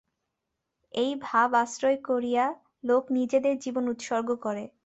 এই 0.93 1.11
ভাব 1.21 1.49
আশ্রয় 1.55 1.99
করিয়া 2.07 2.45
লোক 2.83 3.03
নিজেদের 3.17 3.55
জীবন 3.63 3.83
উৎসর্গ 3.93 4.29
করে। 4.43 4.63